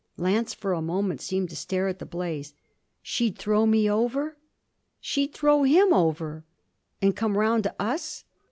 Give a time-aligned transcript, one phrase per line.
[0.17, 2.55] Lance for a moment seemed to stare at the blaze.
[3.03, 4.35] 'She'd throw me over?'
[4.99, 6.43] 'She'd throw him over.'
[7.03, 8.25] 'And come round to us?'